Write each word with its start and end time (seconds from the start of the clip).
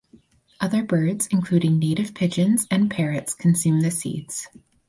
Other 0.59 0.81
birds 0.81 1.27
including 1.27 1.77
native 1.77 2.15
pigeons 2.15 2.65
and 2.71 2.89
parrots 2.89 3.35
consume 3.35 3.81
the 3.81 3.91
seeds. 3.91 4.47